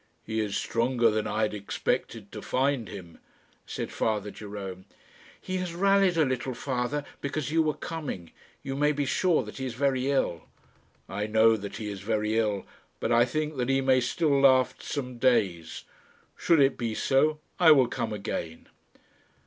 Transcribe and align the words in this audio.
"He 0.23 0.39
is 0.39 0.57
stronger 0.57 1.11
than 1.11 1.27
I 1.27 1.43
had 1.43 1.53
expected 1.53 2.31
to 2.31 2.41
find 2.41 2.89
him," 2.89 3.19
said 3.67 3.91
Father 3.91 4.31
Jerome. 4.31 4.85
"He 5.39 5.57
has 5.57 5.75
rallied 5.75 6.17
a 6.17 6.25
little, 6.25 6.55
Father, 6.55 7.05
because 7.21 7.51
you 7.51 7.61
were 7.61 7.75
coming. 7.75 8.31
You 8.63 8.75
may 8.75 8.93
be 8.93 9.05
sure 9.05 9.43
that 9.43 9.57
he 9.57 9.65
is 9.67 9.75
very 9.75 10.09
ill." 10.09 10.45
"I 11.07 11.27
know 11.27 11.55
that 11.55 11.75
he 11.77 11.87
is 11.87 12.01
very 12.01 12.35
ill, 12.39 12.65
but 12.99 13.11
I 13.11 13.25
think 13.25 13.57
that 13.57 13.69
he 13.69 13.79
may 13.79 14.01
still 14.01 14.41
last 14.41 14.81
some 14.81 15.19
days. 15.19 15.83
Should 16.35 16.59
it 16.59 16.79
be 16.79 16.95
so, 16.95 17.37
I 17.59 17.69
will 17.69 17.87
come 17.87 18.11
again." 18.11 18.69